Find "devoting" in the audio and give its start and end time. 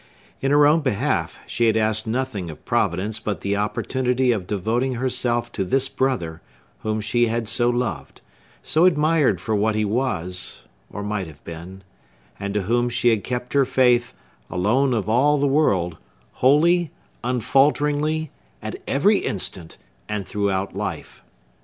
4.47-4.95